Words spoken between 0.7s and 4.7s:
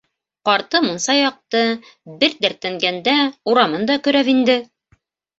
мунса яҡты, бер дәртләнгәндә урамын да көрәп инде.